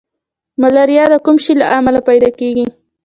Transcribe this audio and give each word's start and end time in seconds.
ملاریا 0.61 1.05
د 1.13 1.15
کوم 1.25 1.37
شي 1.43 1.53
له 1.61 1.65
امله 1.77 1.99
پیدا 2.09 2.29
کیږي 2.39 2.65